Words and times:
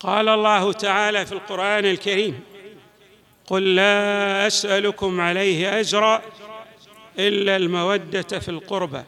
قال 0.00 0.28
الله 0.28 0.72
تعالى 0.72 1.26
في 1.26 1.32
القرآن 1.32 1.84
الكريم 1.84 2.40
قل 3.46 3.74
لا 3.74 4.46
أسألكم 4.46 5.20
عليه 5.20 5.80
أجرا 5.80 6.22
إلا 7.18 7.56
المودة 7.56 8.22
في 8.22 8.48
القربى. 8.48 9.02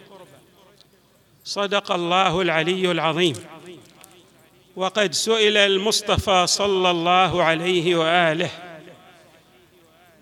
صدق 1.44 1.92
الله 1.92 2.40
العلي 2.40 2.90
العظيم. 2.90 3.34
وقد 4.76 5.12
سئل 5.12 5.56
المصطفى 5.56 6.46
صلى 6.46 6.90
الله 6.90 7.42
عليه 7.42 7.96
وآله 7.96 8.50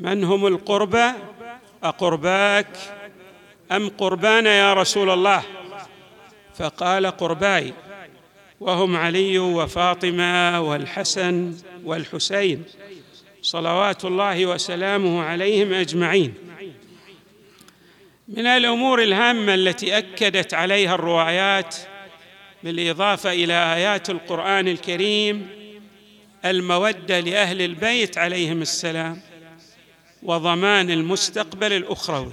من 0.00 0.24
هم 0.24 0.46
القربى؟ 0.46 1.10
أقرباك 1.84 2.76
أم 3.72 3.88
قربان 3.88 4.46
يا 4.46 4.74
رسول 4.74 5.10
الله؟ 5.10 5.42
فقال 6.58 7.06
قرباي 7.06 7.74
وهم 8.60 8.96
علي 8.96 9.38
وفاطمة 9.38 10.60
والحسن 10.60 11.54
والحسين. 11.84 12.64
صلوات 13.42 14.04
الله 14.04 14.46
وسلامه 14.46 15.22
عليهم 15.22 15.72
أجمعين. 15.72 16.34
من 18.28 18.46
الأمور 18.46 19.02
الهامة 19.02 19.54
التي 19.54 19.98
أكدت 19.98 20.54
عليها 20.54 20.94
الروايات 20.94 21.76
بالإضافة 22.62 23.32
إلى 23.32 23.74
آيات 23.74 24.10
القرآن 24.10 24.68
الكريم 24.68 25.48
المودة 26.44 27.20
لأهل 27.20 27.62
البيت 27.62 28.18
عليهم 28.18 28.62
السلام 28.62 29.20
وضمان 30.22 30.90
المستقبل 30.90 31.72
الأخروي 31.72 32.32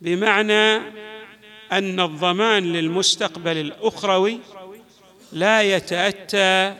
بمعنى 0.00 0.76
أن 1.72 2.00
الضمان 2.00 2.72
للمستقبل 2.72 3.56
الأخروي 3.56 4.40
لا 5.32 5.62
يتأتى 5.62 6.74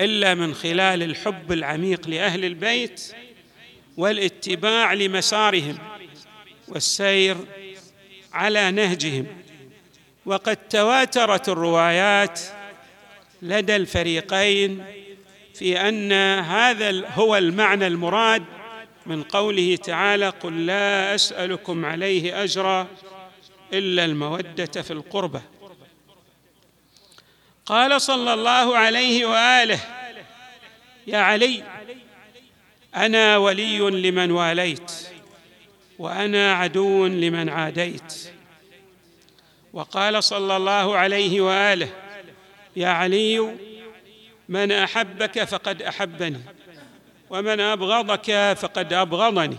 إلا 0.00 0.34
من 0.34 0.54
خلال 0.54 1.02
الحب 1.02 1.52
العميق 1.52 2.08
لأهل 2.08 2.44
البيت 2.44 3.12
والاتباع 3.96 4.92
لمسارهم 4.92 5.78
والسير 6.68 7.36
على 8.32 8.70
نهجهم. 8.70 9.26
وقد 10.26 10.56
تواترت 10.56 11.48
الروايات 11.48 12.40
لدى 13.42 13.76
الفريقين 13.76 14.84
في 15.54 15.80
أن 15.88 16.12
هذا 16.38 17.08
هو 17.08 17.36
المعنى 17.36 17.86
المراد 17.86 18.44
من 19.06 19.22
قوله 19.22 19.76
تعالى 19.76 20.28
قل 20.28 20.66
لا 20.66 21.14
أسألكم 21.14 21.84
عليه 21.84 22.42
أجرا 22.42 22.86
إلا 23.72 24.04
المودة 24.04 24.82
في 24.82 24.90
القربة 24.90 25.42
قال 27.66 28.00
صلى 28.00 28.34
الله 28.34 28.76
عليه 28.76 29.26
وآله 29.26 29.80
يا 31.06 31.18
علي 31.18 31.62
أنا 32.96 33.36
ولي 33.36 33.78
لمن 33.78 34.30
واليت 34.30 34.92
وأنا 35.98 36.54
عدو 36.54 37.06
لمن 37.06 37.48
عاديت. 37.48 38.32
وقال 39.72 40.24
صلى 40.24 40.56
الله 40.56 40.96
عليه 40.96 41.40
وآله 41.40 41.88
يا 42.76 42.88
علي 42.88 43.56
من 44.48 44.72
أحبك 44.72 45.44
فقد 45.44 45.82
أحبني 45.82 46.40
ومن 47.30 47.60
أبغضك 47.60 48.56
فقد 48.60 48.92
أبغضني. 48.92 49.56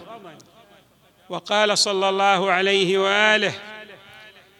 وقال 1.29 1.77
صلى 1.77 2.09
الله 2.09 2.51
عليه 2.51 2.97
وآله 2.97 3.53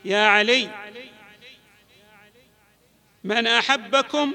يا 0.06 0.28
علي 0.28 0.70
من 3.26 3.48
أحبكم 3.48 4.34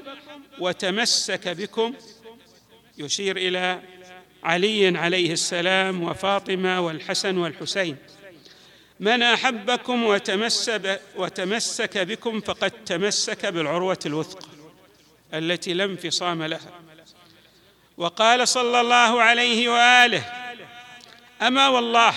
وتمسك 0.59 1.47
بكم. 1.47 1.93
يشير 2.97 3.37
إلى 3.37 3.81
علي 4.43 4.97
عليه 4.97 5.33
السلام 5.33 6.03
وفاطمة 6.03 6.81
والحسن 6.81 7.37
والحسين. 7.37 7.97
من 8.99 9.21
أحبكم 9.21 10.03
وتمسك, 10.03 11.01
وتمسك 11.15 11.97
بكم 11.97 12.41
فقد 12.41 12.71
تمسك 12.71 13.45
بالعروة 13.45 13.99
الوثقى 14.05 14.47
التي 15.33 15.73
لا 15.73 15.83
انفصام 15.83 16.43
لها. 16.43 16.81
وقال 17.97 18.47
صلى 18.47 18.81
الله 18.81 19.21
عليه 19.21 19.69
وآله 19.69 20.23
أما 21.41 21.67
والله 21.67 22.13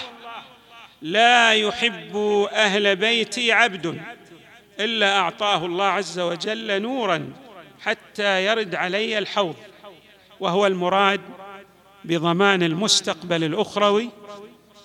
لا 1.02 1.52
يحب 1.52 2.16
أهل 2.52 2.96
بيتي 2.96 3.52
عبد. 3.52 4.00
إلا 4.80 5.18
أعطاه 5.18 5.66
الله 5.66 5.84
عز 5.84 6.18
وجل 6.18 6.82
نورا 6.82 7.32
حتى 7.80 8.44
يرد 8.46 8.74
علي 8.74 9.18
الحوض 9.18 9.56
وهو 10.40 10.66
المراد 10.66 11.20
بضمان 12.04 12.62
المستقبل 12.62 13.44
الأخروي 13.44 14.10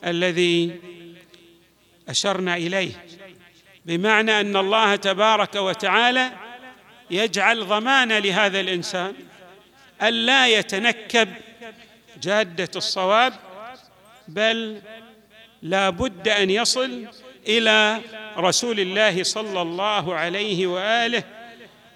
الذي 0.05 0.79
أشرنا 2.09 2.55
إليه 2.55 2.91
بمعنى 3.85 4.39
أن 4.41 4.57
الله 4.57 4.95
تبارك 4.95 5.55
وتعالى 5.55 6.31
يجعل 7.11 7.65
ضمان 7.65 8.13
لهذا 8.13 8.59
الإنسان 8.59 9.13
الا 10.03 10.47
يتنكب 10.47 11.29
جادة 12.21 12.69
الصواب 12.75 13.33
بل 14.27 14.81
لا 15.61 15.89
بد 15.89 16.27
أن 16.27 16.49
يصل 16.49 17.07
إلى 17.47 18.01
رسول 18.39 18.79
الله 18.79 19.23
صلى 19.23 19.61
الله 19.61 20.15
عليه 20.15 20.67
وآله 20.67 21.23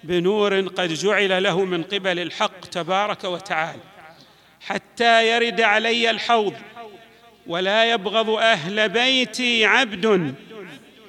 بنور 0.04 0.60
قد 0.60 0.92
جعل 0.92 1.42
له 1.42 1.64
من 1.64 1.82
قبل 1.82 2.18
الحق 2.18 2.60
تبارك 2.60 3.24
وتعالى 3.24 3.80
حتى 4.60 5.28
يرد 5.28 5.60
علي 5.60 6.10
الحوض 6.10 6.54
ولا 7.46 7.90
يبغض 7.90 8.30
أهل 8.30 8.88
بيتي 8.88 9.64
عبد 9.64 10.34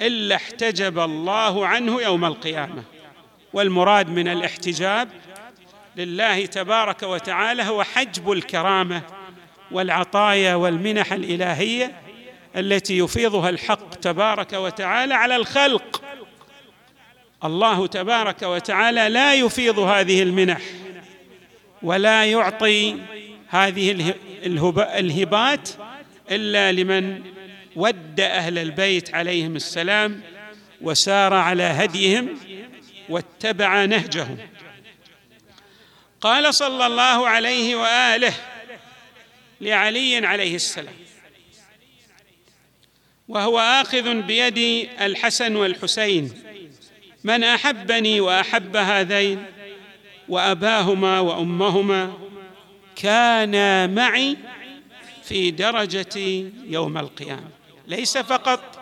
إلا 0.01 0.35
احتجب 0.35 0.99
الله 0.99 1.67
عنه 1.67 2.01
يوم 2.01 2.25
القيامة. 2.25 2.83
والمراد 3.53 4.09
من 4.09 4.27
الاحتجاب 4.27 5.09
لله 5.95 6.45
تبارك 6.45 7.03
وتعالى 7.03 7.63
هو 7.63 7.83
حجب 7.83 8.31
الكرامة 8.31 9.01
والعطايا 9.71 10.55
والمنح 10.55 11.13
الإلهية 11.13 12.04
التي 12.55 12.97
يفيضها 12.97 13.49
الحق 13.49 13.95
تبارك 13.95 14.53
وتعالى 14.53 15.13
على 15.13 15.35
الخلق. 15.35 16.01
الله 17.43 17.87
تبارك 17.87 18.41
وتعالى 18.41 19.09
لا 19.09 19.33
يفيض 19.33 19.79
هذه 19.79 20.23
المنح 20.23 20.61
ولا 21.81 22.25
يعطي 22.25 22.97
هذه 23.47 24.13
الهبات 24.77 25.69
إلا 26.31 26.71
لمن 26.71 27.23
ود 27.75 28.19
أهل 28.19 28.57
البيت 28.57 29.15
عليهم 29.15 29.55
السلام 29.55 30.21
وسار 30.81 31.33
على 31.33 31.63
هديهم 31.63 32.37
واتبع 33.09 33.85
نهجهم. 33.85 34.37
قال 36.21 36.53
صلى 36.53 36.85
الله 36.85 37.27
عليه 37.27 37.75
وآله 37.75 38.33
لعلي 39.61 40.27
عليه 40.27 40.55
السلام 40.55 40.93
وهو 43.27 43.59
آخذ 43.59 44.21
بيد 44.21 44.89
الحسن 45.01 45.55
والحسين. 45.55 46.31
من 47.23 47.43
أحبني 47.43 48.19
وأحب 48.19 48.75
هذين 48.75 49.45
وأباهما 50.29 51.19
وأمهما 51.19 52.13
كانا 52.95 53.87
معي 53.87 54.37
في 55.23 55.51
درجتي 55.51 56.51
يوم 56.67 56.97
القيامة. 56.97 57.49
ليس 57.87 58.17
فقط 58.17 58.75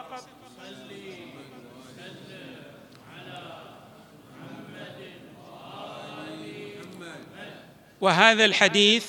وهذا 8.02 8.46
الحديث 8.46 9.08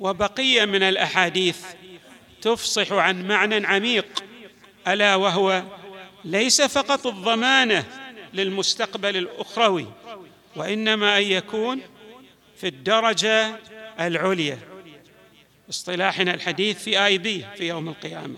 وبقيه 0.00 0.64
من 0.64 0.82
الأحاديث 0.82 1.64
تفصح 2.42 2.92
عن 2.92 3.28
معنى 3.28 3.66
عميق 3.66 4.06
ألا 4.88 5.14
وهو 5.14 5.62
ليس 6.24 6.62
فقط 6.62 7.06
الضمانة 7.06 7.84
للمستقبل 8.34 9.16
الأخروي 9.16 9.86
وإنما 10.56 11.18
أن 11.18 11.22
يكون 11.22 11.80
في 12.56 12.66
الدرجة 12.66 13.56
العليا. 14.00 14.58
اصطلاحنا 15.70 16.34
الحديث 16.34 16.82
في 16.82 17.04
آي 17.06 17.18
بي 17.18 17.46
في 17.56 17.68
يوم 17.68 17.88
القيامة. 17.88 18.36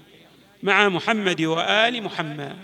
مع 0.63 0.89
محمد 0.89 1.43
وآل 1.43 2.03
محمد. 2.03 2.57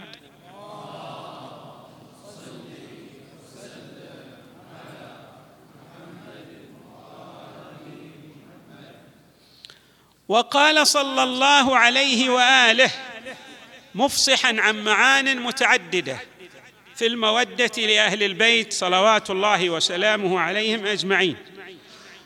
وقال 10.28 10.87
صلى 10.87 11.23
الله 11.23 11.76
عليه 11.76 12.31
وآله 12.31 12.90
مفصحا 13.94 14.56
عن 14.61 14.84
معان 14.84 15.40
متعددة 15.40 16.19
في 16.94 17.06
المودة 17.06 17.70
لأهل 17.76 18.23
البيت 18.23 18.73
صلوات 18.73 19.31
الله 19.31 19.70
وسلامه 19.70 20.40
عليهم 20.40 20.87
أجمعين. 20.87 21.37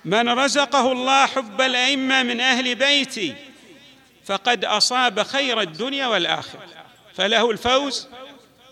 من 0.05 0.29
رزقه 0.29 0.93
الله 0.93 1.27
حب 1.27 1.61
الأئمة 1.61 2.23
من 2.23 2.41
أهل 2.41 2.75
بيتي 2.75 3.35
فقد 4.25 4.65
أصاب 4.65 5.23
خير 5.23 5.61
الدنيا 5.61 6.07
والآخرة 6.07 6.61
فله 7.15 7.51
الفوز 7.51 8.09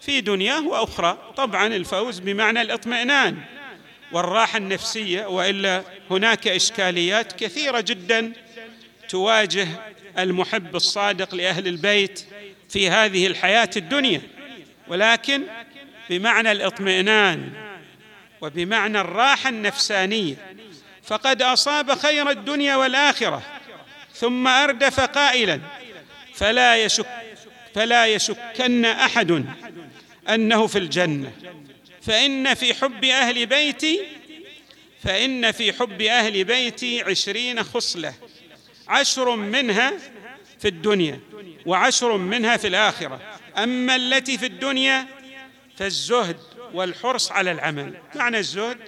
في 0.03 0.21
دنياه 0.21 0.67
وأخرى. 0.67 1.33
طبعا 1.37 1.67
الفوز 1.67 2.19
بمعنى 2.19 2.61
الاطمئنان 2.61 3.39
والراحة 4.13 4.59
النفسية 4.59 5.27
وإلا 5.27 5.83
هناك 6.11 6.49
إشكاليات 6.49 7.33
كثيرة 7.33 7.81
جدا 7.81 8.33
تواجه 9.09 9.69
المحب 10.19 10.77
الصادق 10.77 11.35
لأهل 11.35 11.67
البيت 11.67 12.25
في 12.69 12.91
هذه 12.91 13.27
الحياة 13.27 13.71
الدنيا. 13.77 14.21
ولكن 14.89 15.43
بمعنى 16.11 16.53
الاطمئنان 16.53 17.51
وبمعنى 18.41 19.01
الراحة 19.01 19.49
النفسانية 19.49 20.35
فقد 21.03 21.43
أصاب 21.43 21.99
خير 21.99 22.31
الدنيا 22.31 22.77
والآخرة 22.77 23.43
ثم 24.15 24.47
أردف 24.49 25.01
قائلا 25.01 25.61
فلا 26.35 26.85
يشك 26.85 27.07
فلا 27.75 28.07
يشكن 28.07 28.85
أحد 28.85 29.45
أنه 30.29 30.67
في 30.67 30.79
الجنة. 30.79 31.33
فإن 32.03 32.55
في 32.55 32.75
حب 32.75 33.05
أهل 33.05 33.47
بيتي 33.47 34.01
فإن 35.05 35.53
في 35.53 35.73
حب 35.73 36.03
أهل 36.03 36.45
بيتي 36.45 37.03
عشرين 37.03 37.63
خصلة. 37.63 38.15
عشر 38.89 39.37
منها 39.37 39.93
في 40.59 40.69
الدنيا 40.69 41.21
وعشر 41.67 42.17
منها 42.17 42.57
في 42.57 42.67
الآخرة. 42.67 43.21
أما 43.59 43.97
التي 43.97 44.39
في 44.39 44.47
الدنيا 44.47 45.07
فالزهد 45.77 46.37
والحرص 46.75 47.33
على 47.33 47.53
العمل. 47.53 47.95
معنى 48.15 48.39
الزهد؟ 48.39 48.79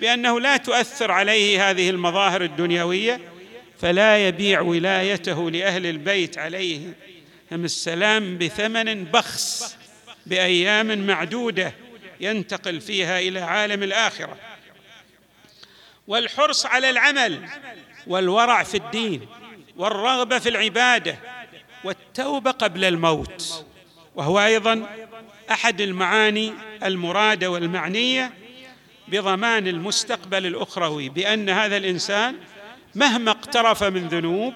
بأنه 0.00 0.40
لا 0.40 0.56
تؤثر 0.56 1.10
عليه 1.10 1.70
هذه 1.70 1.90
المظاهر 1.90 2.42
الدنيوية 2.42 3.20
فلا 3.80 4.28
يبيع 4.28 4.60
ولايته 4.60 5.50
لأهل 5.50 5.86
البيت 5.86 6.38
عليهم 6.38 6.94
السلام 7.52 8.38
بثمن 8.38 9.04
بخس 9.04 9.76
بأيام 10.26 11.06
معدودة 11.06 11.74
ينتقل 12.20 12.80
فيها 12.80 13.18
إلى 13.20 13.40
عالم 13.40 13.82
الآخرة. 13.82 14.36
والحرص 16.06 16.66
على 16.66 16.90
العمل 16.90 17.48
والورع 18.06 18.62
في 18.62 18.76
الدين. 18.76 19.26
والرغبة 19.78 20.38
في 20.38 20.48
العبادة 20.48 21.18
والتوبة 21.84 22.50
قبل 22.50 22.84
الموت. 22.84 23.64
وهو 24.14 24.40
أيضا 24.40 24.86
أحد 25.50 25.80
المعاني 25.80 26.52
المرادة 26.84 27.50
والمعنية 27.50 28.32
بضمان 29.08 29.68
المستقبل 29.68 30.46
الأخروي 30.46 31.08
بأن 31.08 31.50
هذا 31.50 31.76
الإنسان 31.76 32.36
مهما 32.94 33.30
اقترف 33.30 33.84
من 33.84 34.08
ذنوب 34.08 34.54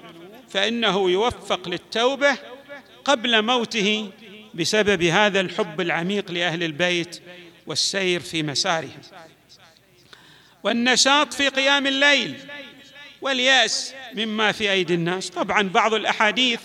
فإنه 0.49 1.09
يوفق 1.09 1.69
للتوبة 1.69 2.37
قبل 3.05 3.41
موته 3.41 4.09
بسبب 4.53 5.03
هذا 5.03 5.39
الحب 5.39 5.81
العميق 5.81 6.31
لأهل 6.31 6.63
البيت 6.63 7.21
والسير 7.67 8.19
في 8.19 8.43
مسارهم. 8.43 9.01
والنشاط 10.63 11.33
في 11.33 11.49
قيام 11.49 11.87
الليل 11.87 12.35
والياس 13.23 13.93
مما 14.13 14.51
في 14.51 14.71
أيدي 14.71 14.93
الناس. 14.93 15.29
طبعا 15.29 15.69
بعض 15.69 15.93
الأحاديث 15.93 16.59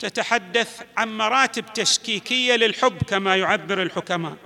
تتحدث 0.00 0.80
عن 0.96 1.16
مراتب 1.16 1.64
تشكيكية 1.74 2.56
للحب 2.56 3.02
كما 3.02 3.36
يعبر 3.36 3.82
الحكماء 3.82 4.36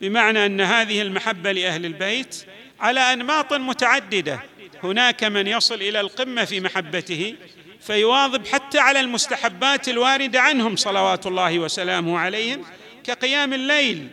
بمعنى 0.00 0.46
أن 0.46 0.60
هذه 0.60 1.02
المحبة 1.02 1.52
لأهل 1.52 1.86
البيت 1.86 2.46
على 2.80 3.00
أنماط 3.00 3.52
متعددة. 3.52 4.40
هناك 4.82 5.24
من 5.24 5.46
يصل 5.46 5.74
إلى 5.74 6.00
القمة 6.00 6.44
في 6.44 6.60
محبته 6.60 7.34
فيواظب 7.80 8.46
حتى 8.46 8.78
على 8.78 9.00
المستحبات 9.00 9.88
الواردة 9.88 10.40
عنهم 10.40 10.76
صلوات 10.76 11.26
الله 11.26 11.58
وسلامه 11.58 12.18
عليهم 12.18 12.64
كقيام 13.04 13.52
الليل 13.52 14.08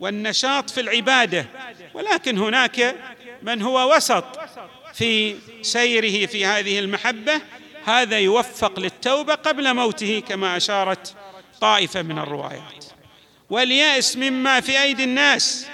والنشاط 0.00 0.70
في 0.70 0.80
العبادة. 0.80 1.46
ولكن 1.94 2.38
هناك 2.38 2.96
من 3.42 3.62
هو 3.62 3.96
وسط 3.96 4.24
في 4.94 5.36
سيره 5.62 6.26
في 6.26 6.46
هذه 6.46 6.78
المحبة 6.78 7.40
هذا 7.84 8.18
يوفق 8.18 8.80
للتوبة 8.80 9.34
قبل 9.34 9.74
موته 9.74 10.22
كما 10.28 10.56
أشارت 10.56 11.14
طائفة 11.60 12.02
من 12.02 12.18
الروايات. 12.18 12.84
واليأس 13.50 14.16
مما 14.16 14.60
في 14.60 14.82
أيدي 14.82 15.04
الناس 15.04 15.66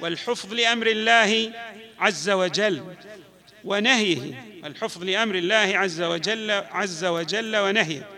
والحفظ 0.00 0.54
لأمر 0.54 0.86
الله 0.86 1.52
عز 1.98 2.30
وجل 2.30 2.82
ونهيه. 3.64 4.44
الحفظ 4.64 5.04
لأمر 5.04 5.34
الله 5.34 5.78
عز 5.78 6.02
وجل 6.02 6.50
عز 6.50 7.04
وجل 7.04 7.56
ونهيه. 7.56 8.08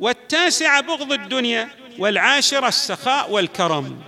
والتاسع 0.00 0.80
بغض 0.80 1.12
الدنيا 1.12 1.70
والعاشر 1.98 2.68
السخاء 2.68 3.30
والكرم. 3.30 4.02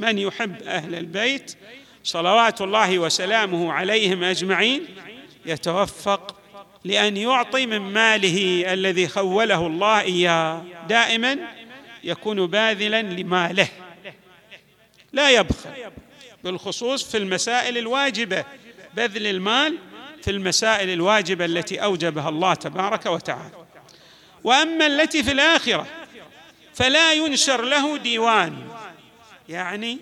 من 0.00 0.18
يحب 0.18 0.62
أهل 0.62 0.94
البيت 0.94 1.56
صلوات 2.04 2.60
الله 2.60 2.98
وسلامه 2.98 3.72
عليهم 3.72 4.24
أجمعين 4.24 4.86
يتوفق 5.46 6.36
لأن 6.84 7.16
يعطي 7.16 7.66
من 7.66 7.78
ماله 7.78 8.72
الذي 8.72 9.08
خوله 9.08 9.66
الله 9.66 10.00
إياه. 10.00 10.62
دائما 10.88 11.38
يكون 12.04 12.46
باذلا 12.46 13.02
لماله. 13.02 13.68
لا 15.12 15.30
يبخل. 15.30 15.70
بالخصوص 16.44 17.10
في 17.10 17.18
المسائل 17.18 17.78
الواجبة. 17.78 18.44
بذل 18.94 19.26
المال 19.26 19.78
في 20.22 20.30
المسائل 20.30 20.90
الواجبة 20.90 21.44
التي 21.44 21.82
أوجبها 21.82 22.28
الله 22.28 22.54
تبارك 22.54 23.06
وتعالى. 23.06 23.66
وأما 24.44 24.86
التي 24.86 25.22
في 25.22 25.32
الآخرة 25.32 25.86
فلا 26.74 27.12
ينشر 27.12 27.62
له 27.62 27.96
ديوان. 27.96 28.68
يعني 29.48 29.98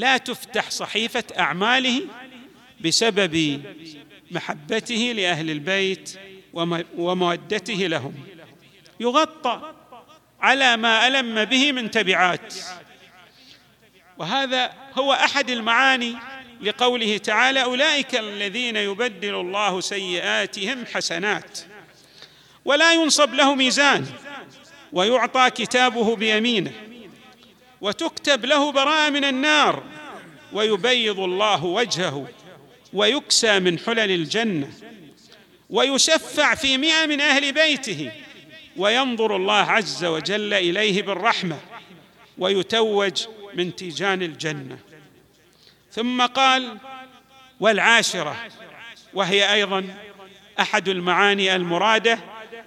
لا 0.00 0.16
تفتح 0.16 0.70
صحيفة 0.70 1.24
أعماله 1.38 2.02
بسبب 2.80 3.62
محبته 4.30 5.12
لأهل 5.16 5.50
البيت 5.50 6.18
ومودته 6.96 7.74
لهم. 7.74 8.14
يغطى 9.00 9.72
على 10.40 10.76
ما 10.76 11.06
ألم 11.06 11.44
به 11.44 11.72
من 11.72 11.90
تبعات. 11.90 12.54
وهذا 14.18 14.72
هو 14.98 15.12
أحد 15.12 15.50
المعاني 15.50 16.16
لقوله 16.60 17.18
تعالى 17.18 17.62
أولئك 17.62 18.14
الذين 18.14 18.76
يبدل 18.76 19.34
الله 19.34 19.80
سيئاتهم 19.80 20.86
حسنات 20.86 21.58
ولا 22.64 22.92
ينصب 22.92 23.34
له 23.34 23.54
ميزان 23.54 24.06
ويعطى 24.92 25.50
كتابه 25.50 26.16
بيمينه 26.16 26.72
وتكتب 27.80 28.44
له 28.44 28.72
براءة 28.72 29.10
من 29.10 29.24
النار. 29.24 29.89
ويبيض 30.52 31.20
الله 31.20 31.64
وجهه 31.64 32.28
ويكسى 32.92 33.60
من 33.60 33.78
حلل 33.78 34.10
الجنة 34.10 34.72
ويشفع 35.70 36.54
في 36.54 36.78
مئة 36.78 37.06
من 37.06 37.20
أهل 37.20 37.52
بيته 37.52 38.12
وينظر 38.76 39.36
الله 39.36 39.54
عز 39.54 40.04
وجل 40.04 40.54
إليه 40.54 41.02
بالرحمة 41.02 41.58
ويتوج 42.38 43.26
من 43.54 43.76
تيجان 43.76 44.22
الجنة. 44.22 44.78
ثم 45.92 46.26
قال 46.26 46.78
والعاشرة 47.60 48.36
وهي 49.14 49.52
أيضا 49.54 49.84
أحد 50.60 50.88
المعاني 50.88 51.56
المرادة 51.56 52.18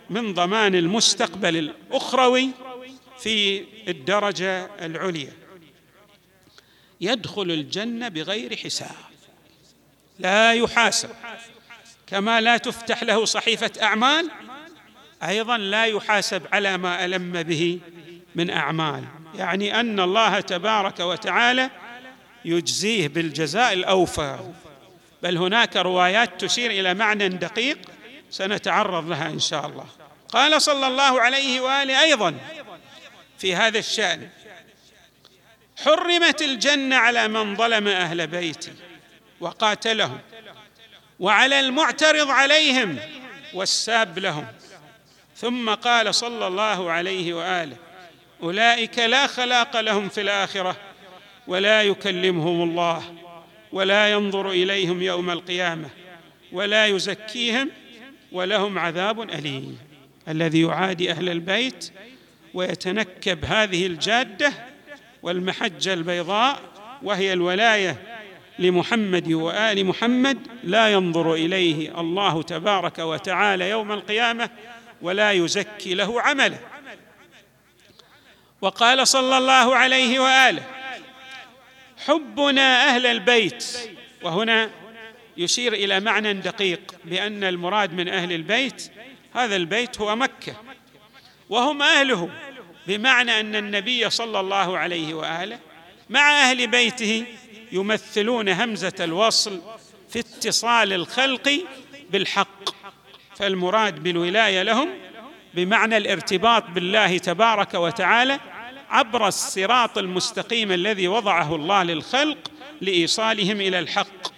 من 0.10 0.34
ضمان 0.34 0.76
المستقبل 0.76 1.58
الأخروي 1.58 2.50
في 3.20 3.64
الدرجة 3.88 4.70
العليا. 4.82 5.43
يدخل 7.04 7.52
الجنة 7.52 8.08
بغير 8.08 8.56
حساب. 8.58 8.96
لا 10.20 10.54
يحاسب. 10.54 11.10
كما 12.08 12.42
لا 12.42 12.58
تفتح 12.58 13.04
له 13.04 13.26
صحيفة 13.26 13.72
أعمال 13.82 14.30
أيضا 15.24 15.58
لا 15.58 15.86
يحاسب 15.86 16.42
على 16.54 16.78
ما 16.78 17.06
ألم 17.06 17.44
به 17.44 17.80
من 18.36 18.50
أعمال. 18.50 19.04
يعني 19.36 19.80
أن 19.80 20.00
الله 20.00 20.40
تبارك 20.40 21.00
وتعالى 21.00 21.70
يجزيه 22.46 23.08
بالجزاء 23.08 23.74
الأوفى. 23.74 24.40
بل 25.24 25.38
هناك 25.38 25.78
روايات 25.78 26.42
تشير 26.42 26.72
إلى 26.72 26.94
معنى 26.94 27.30
دقيق 27.30 27.78
سنتعرض 28.30 29.10
لها 29.10 29.30
إن 29.30 29.40
شاء 29.40 29.66
الله. 29.66 29.86
قال 30.30 30.62
صلى 30.62 30.88
الله 30.88 31.22
عليه 31.22 31.62
وآله 31.62 32.02
أيضا 32.02 32.36
في 33.38 33.56
هذا 33.56 33.80
الشأن 33.80 34.30
حرمت 35.78 36.42
الجنة 36.42 36.96
على 36.96 37.28
من 37.28 37.56
ظلم 37.56 37.88
أهل 37.88 38.28
بيتي 38.28 38.74
وقاتلهم 39.40 40.20
وعلى 41.20 41.60
المعترض 41.60 42.30
عليهم 42.30 43.00
والساب 43.54 44.20
لهم. 44.20 44.48
ثم 45.36 45.70
قال 45.70 46.16
صلى 46.16 46.48
الله 46.48 46.92
عليه 46.92 47.34
وآله 47.34 47.78
أولئك 48.44 49.00
لا 49.00 49.28
خلاق 49.28 49.80
لهم 49.80 50.10
في 50.10 50.22
الآخرة 50.22 50.78
ولا 51.48 51.84
يكلمهم 51.84 52.70
الله 52.70 53.16
ولا 53.72 54.12
ينظر 54.12 54.50
إليهم 54.50 55.02
يوم 55.02 55.30
القيامة 55.30 55.90
ولا 56.52 56.88
يزكيهم 56.88 57.70
ولهم 58.32 58.80
عذاب 58.80 59.22
أليم. 59.22 59.80
الذي 60.28 60.62
يعادي 60.62 61.12
أهل 61.12 61.30
البيت 61.30 61.92
ويتنكب 62.54 63.46
هذه 63.46 63.86
الجادة 63.86 64.54
والمحجة 65.24 65.94
البيضاء 65.94 66.60
وهي 67.04 67.34
الولاية 67.34 67.98
لمحمد 68.60 69.32
وآل 69.32 69.86
محمد 69.86 70.38
لا 70.64 70.90
ينظر 70.90 71.34
إليه 71.34 72.00
الله 72.02 72.42
تبارك 72.42 73.00
وتعالى 73.00 73.70
يوم 73.70 73.92
القيامة 73.92 74.50
ولا 75.02 75.32
يزكي 75.32 75.94
له 75.94 76.22
عمله. 76.22 76.60
وقال 78.62 79.08
صلى 79.08 79.38
الله 79.38 79.76
عليه 79.76 80.20
وآله 80.20 80.64
حبنا 82.06 82.88
أهل 82.88 83.06
البيت 83.06 83.66
وهنا 84.24 84.70
يشير 85.38 85.74
إلى 85.74 86.00
معنى 86.00 86.34
دقيق 86.34 86.96
بأن 87.06 87.44
المراد 87.44 87.94
من 87.94 88.08
أهل 88.08 88.32
البيت 88.32 88.92
هذا 89.34 89.56
البيت 89.56 90.02
هو 90.02 90.16
مكة 90.16 90.56
وهم 91.50 91.82
اهله 91.82 92.30
بمعنى 92.88 93.40
أن 93.40 93.56
النبي 93.56 94.10
صلى 94.10 94.40
الله 94.40 94.78
عليه 94.78 95.14
وآله 95.14 95.60
مع 96.10 96.32
أهل 96.32 96.68
بيته 96.68 97.26
يمثلون 97.72 98.50
همزة 98.50 98.94
الوصل 99.00 99.62
في 100.10 100.20
اتصال 100.20 100.94
الخلق 100.94 101.66
بالحق. 102.10 102.70
فالمراد 103.36 104.04
بالولاية 104.04 104.62
لهم 104.62 104.90
بمعنى 105.54 105.98
الارتباط 105.98 106.64
بالله 106.70 107.18
تبارك 107.18 107.74
وتعالى 107.74 108.40
عبر 108.90 109.28
الصراط 109.28 109.98
المستقيم 109.98 110.72
الذي 110.72 111.08
وضعه 111.08 111.56
الله 111.56 111.84
للخلق 111.84 112.38
لإيصالهم 112.82 113.62
إلى 113.62 113.80
الحق. 113.80 114.34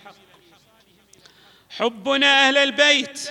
حبنا 1.70 2.48
أهل 2.48 2.58
البيت 2.58 3.30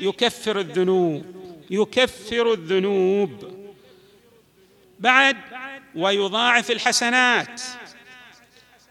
يكفر 0.00 0.60
الذنوب 0.60 1.36
يكفر 1.70 2.52
الذنوب. 2.52 3.55
بعد 4.98 5.36
ويضاعف 5.94 6.70
الحسنات. 6.70 7.62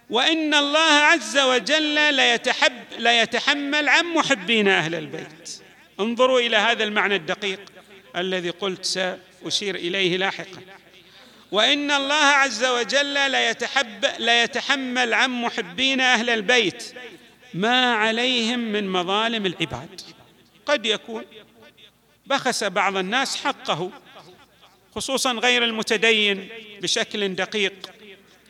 وإن 0.10 0.54
الله 0.54 0.80
عز 0.80 1.38
وجل 1.38 2.14
ليتحب 2.14 2.84
ليتحمل 2.98 3.90
عن 3.90 4.06
محبين 4.06 4.68
أهل 4.68 4.96
البيت. 4.96 5.62
انظروا 6.00 6.40
إلى 6.40 6.58
هذا 6.58 6.84
المعنى 6.84 7.16
الدقيق 7.16 7.60
الذي 8.16 8.50
قلت 8.50 8.86
سأشير 8.86 9.76
إليه 9.76 10.18
لاحقا. 10.18 10.62
وإن 11.52 11.92
الله 11.92 12.16
عز 12.16 12.66
وجل 12.66 13.32
ليتحب 13.32 14.06
ليتحمل 14.20 15.14
عن 15.14 15.30
محبين 15.30 16.02
أهل 16.02 16.30
البيت 16.30 16.94
ما 17.54 17.94
عليهم 17.94 18.60
من 18.60 18.90
مظالم 18.90 19.46
العباد. 19.46 20.02
قد 20.66 20.86
يكون 20.86 21.24
بخس 22.26 22.64
بعض 22.64 22.98
الناس 22.98 23.36
حقه 23.36 23.92
خصوصا 24.96 25.32
غير 25.32 25.64
المتدين 25.64 26.50
بشكل 26.82 27.36
دقيق 27.36 27.74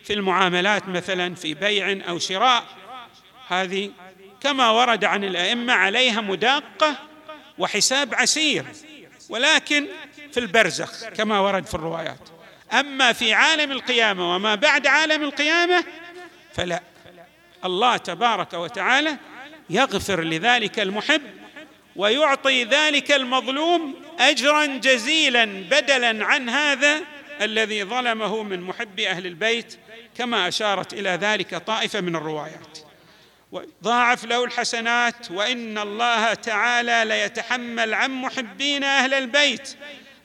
في 0.04 0.14
المعاملات 0.14 0.88
مثلا 0.88 1.36
في 1.36 1.54
بيع 1.54 2.10
أو 2.10 2.20
شراء. 2.20 2.66
هذه 3.48 3.92
كما 4.42 4.70
ورد 4.70 5.06
عن 5.06 5.24
الأئمة 5.24 5.74
عليها 5.74 6.22
مداقة 6.22 6.96
وحساب 7.58 8.16
عسير 8.16 8.66
ولكن 9.30 9.88
في 10.32 10.40
البرزخ 10.40 11.10
كما 11.10 11.40
ورد 11.40 11.66
في 11.66 11.74
الروايات. 11.74 12.30
أما 12.74 13.14
في 13.14 13.34
عالم 13.34 13.72
القيامة 13.72 14.36
وما 14.36 14.56
بعد 14.56 14.88
عالم 14.88 15.24
القيامة 15.24 15.84
فلا. 16.54 16.82
الله 17.66 17.98
تبارك 17.98 18.54
وتعالى 18.54 19.18
يغفر 19.70 20.24
لذلك 20.24 20.80
المحب 20.80 21.22
ويعطي 21.96 22.64
ذلك 22.64 23.12
المظلوم 23.12 24.05
اجرا 24.20 24.66
جزيلا 24.66 25.46
بدلا 25.46 26.26
عن 26.26 26.50
هذا 26.50 27.02
الذي 27.42 27.84
ظلمه 27.84 28.44
من 28.44 28.62
محب 28.62 29.00
أهل 29.00 29.26
البيت 29.26 29.78
كما 30.18 30.48
أشارت 30.48 30.94
إلى 30.94 31.10
ذلك 31.10 31.56
طائفة 31.56 32.02
من 32.02 32.16
الروايات. 32.16 32.78
ضاعف 33.84 34.26
له 34.26 34.44
الحسنات 34.44 35.32
وإن 35.32 35.78
الله 35.78 36.34
تعالى 36.34 37.04
ليتحمل 37.06 37.94
عن 37.94 38.12
محبين 38.12 38.84
أهل 38.84 39.14
البيت 39.14 39.76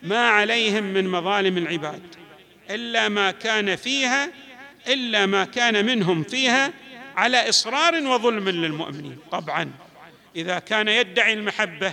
ما 0.03 0.29
عليهم 0.29 0.85
من 0.85 1.09
مظالم 1.09 1.59
العباد. 1.59 2.03
إلا 2.71 3.09
ما 3.09 3.31
كان 3.31 3.77
فيها 3.77 4.31
إلا 4.89 5.27
ما 5.27 5.45
كان 5.45 5.87
منهم 5.87 6.23
فيها 6.23 6.73
على 7.17 7.49
إصرار 7.49 7.95
وظلم 7.95 8.49
للمؤمنين. 8.49 9.19
طبعا 9.33 9.71
إذا 10.37 10.59
كان 10.59 10.89
يدعي 10.89 11.33
المحبة 11.33 11.93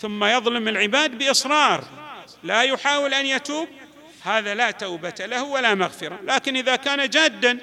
ثم 0.00 0.24
يظلم 0.24 0.68
العباد 0.68 1.18
بإصرار. 1.18 1.84
لا 2.42 2.62
يحاول 2.62 3.14
أن 3.14 3.26
يتوب. 3.26 3.68
هذا 4.24 4.54
لا 4.54 4.70
توبة 4.70 5.14
له 5.20 5.42
ولا 5.42 5.74
مغفرة. 5.74 6.18
لكن 6.24 6.56
إذا 6.56 6.76
كان 6.76 7.08
جادا 7.08 7.58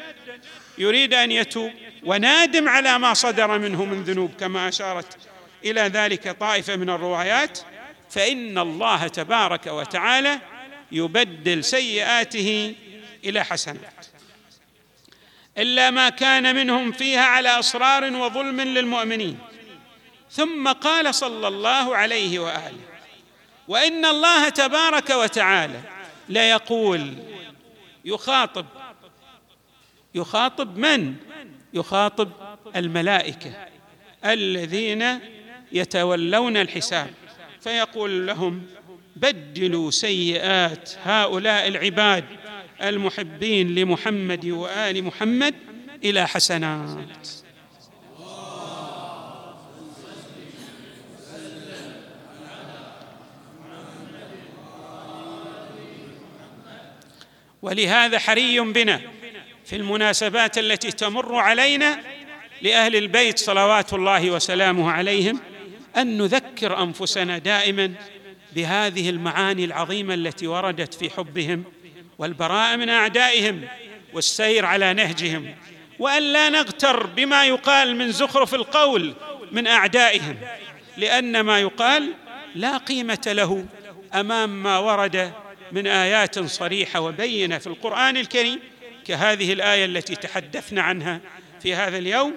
يريد 0.77 1.13
أن 1.13 1.32
يتوب 1.32 1.72
ونادم 2.03 2.70
على 2.70 3.00
ما 3.00 3.13
صدر 3.13 3.58
منه 3.58 3.86
من 3.86 4.03
ذنوب 4.03 4.32
كما 4.39 4.67
أشارت 4.67 5.17
إلى 5.65 5.82
ذلك 5.82 6.29
طائفة 6.39 6.75
من 6.75 6.89
الروايات. 6.89 7.60
فإن 8.10 8.58
الله 8.58 9.08
تبارك 9.08 9.67
وتعالى 9.67 10.39
يبدل 10.91 11.63
سيئاته 11.63 12.75
إلى 13.25 13.44
حسنات. 13.44 14.06
إلا 15.58 15.91
ما 15.91 16.10
كان 16.10 16.56
منهم 16.56 16.91
فيها 16.91 17.24
على 17.24 17.50
إصرار 17.50 18.13
وظلم 18.13 18.62
للمؤمنين. 18.62 19.39
ثم 20.38 20.67
قال 20.67 21.15
صلى 21.15 21.48
الله 21.48 21.96
عليه 21.96 22.39
وآله 22.39 22.79
وإن 23.67 24.06
الله 24.06 24.50
تبارك 24.50 25.10
وتعالى 25.10 25.82
ليقول 26.29 27.13
يخاطب 28.06 28.65
يخاطب 30.15 30.77
من؟ 30.77 31.15
يخاطب 31.74 32.29
الملائكة 32.75 33.67
الذين 34.25 35.20
يتولون 35.72 36.58
الحساب 36.58 37.13
فيقول 37.62 38.27
لهم 38.27 38.63
بدلوا 39.15 39.91
سيئات 39.91 40.91
هؤلاء 41.03 41.67
العباد 41.67 42.25
المحبين 42.82 43.75
لمحمد 43.75 44.46
وآل 44.46 45.03
محمد 45.03 45.56
إلى 46.03 46.27
حسنات. 46.27 47.27
ولهذا 57.62 58.20
حري 58.20 58.60
بنا 58.60 59.02
في 59.66 59.76
المناسبات 59.76 60.58
التي 60.58 60.92
تمر 60.92 61.36
علينا 61.36 62.00
لأهل 62.62 62.96
البيت 62.96 63.40
صلوات 63.40 63.94
الله 63.94 64.32
وسلامه 64.32 64.92
عليهم 64.92 65.40
أن 65.98 66.18
نذكر 66.18 66.84
أنفسنا 66.84 67.38
دائما 67.38 67.94
بهذه 68.56 69.10
المعاني 69.10 69.66
العظيمة 69.66 70.14
التي 70.14 70.48
وردت 70.48 70.94
في 70.94 71.10
حبهم 71.10 71.64
والبراءة 72.18 72.76
من 72.76 72.90
أعدائهم 72.90 73.62
والسير 74.14 74.66
على 74.66 74.94
نهجهم 74.94 75.56
وأن 76.00 76.24
لا 76.24 76.50
نغتر 76.50 77.08
بما 77.08 77.46
يقال 77.46 77.96
من 77.96 78.12
زخرف 78.12 78.56
القول 78.56 79.14
من 79.52 79.68
أعدائهم 79.68 80.36
لأن 80.98 81.40
ما 81.40 81.60
يقال 81.60 82.14
لا 82.56 82.78
قيمة 82.78 83.22
له 83.28 83.66
أمام 84.14 84.64
ما 84.64 84.78
ورد 84.78 85.34
من 85.71 85.88
آيات 85.88 86.39
صريحة 86.39 87.00
وبينة 87.00 87.57
في 87.57 87.67
القرآن 87.67 88.17
الكريم 88.17 88.59
كهذه 89.05 89.53
الآية 89.53 89.86
التي 89.86 90.15
تحدثنا 90.15 90.81
عنها 90.81 91.21
في 91.59 91.75
هذا 91.75 91.97
اليوم 91.97 92.33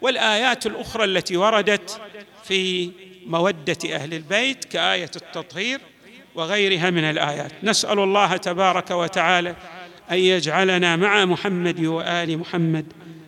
والآيات 0.00 0.66
الأخرى 0.66 1.04
التي 1.04 1.36
وردت 1.36 2.00
في 2.44 2.90
مودة 3.26 3.94
أهل 3.94 4.14
البيت 4.14 4.64
كآية 4.64 5.10
التطهير 5.16 5.80
وغيرها 6.34 6.90
من 6.90 7.04
الآيات. 7.04 7.52
نسأل 7.62 7.98
الله 7.98 8.36
تبارك 8.36 8.90
وتعالى 8.90 9.56
أن 10.10 10.18
يجعلنا 10.18 10.96
مع 10.96 11.24
محمد 11.24 11.84
وآل 11.84 12.38
محمد 12.38 12.86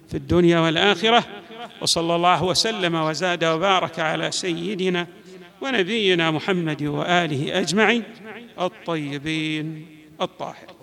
في 0.09 0.17
الدنيا 0.17 0.59
والآخرة 0.59 1.25
وصلى 1.81 2.17
الله 2.17 2.45
وسلم 2.45 2.95
وزاد 2.95 3.45
وبارك 3.45 3.99
على 3.99 4.33
سيدنا 4.33 5.07
ونبينا 5.65 6.31
محمد 6.31 6.83
وآله 6.83 7.61
أجمعين 7.61 8.03
الطيبين 8.61 9.87
الطاهرين. 10.21 10.69